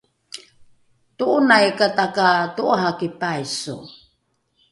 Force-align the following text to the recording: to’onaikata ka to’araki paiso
to’onaikata 1.17 2.05
ka 2.15 2.27
to’araki 2.55 3.07
paiso 3.19 3.75